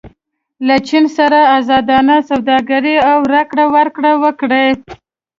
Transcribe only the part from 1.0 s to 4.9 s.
سره ازادانه سوداګري او راکړه ورکړه وکړئ.